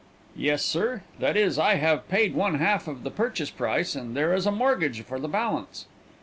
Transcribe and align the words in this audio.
"Yes, 0.35 0.65
sir. 0.65 1.03
That 1.19 1.37
is, 1.37 1.59
I 1.59 1.75
have 1.75 2.09
paid 2.09 2.33
one 2.33 2.55
half 2.55 2.89
the 3.03 3.11
purchase 3.11 3.51
price, 3.51 3.93
and 3.93 4.17
there 4.17 4.33
is 4.33 4.47
a 4.47 4.51
mortgage 4.51 5.03
for 5.03 5.19
the 5.19 5.27
balance." 5.29 5.85